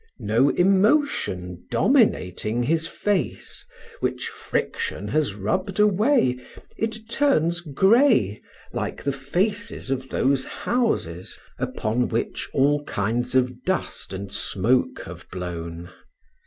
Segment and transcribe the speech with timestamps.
[0.17, 3.63] No emotion dominating his face,
[3.99, 6.39] which friction has rubbed away,
[6.75, 8.41] it turns gray
[8.73, 15.29] like the faces of those houses upon which all kinds of dust and smoke have
[15.29, 15.91] blown.